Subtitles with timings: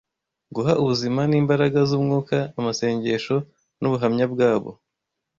[0.55, 3.35] guha ubuzima n’imbaraga z’umwuka amasengesho
[3.79, 4.71] n’ubuhamya bwabo.